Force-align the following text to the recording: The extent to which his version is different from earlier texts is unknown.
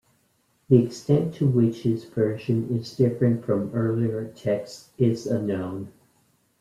The 0.67 0.83
extent 0.83 1.35
to 1.35 1.47
which 1.47 1.81
his 1.83 2.05
version 2.05 2.75
is 2.75 2.95
different 2.95 3.45
from 3.45 3.69
earlier 3.75 4.29
texts 4.33 4.89
is 4.97 5.27
unknown. 5.27 5.89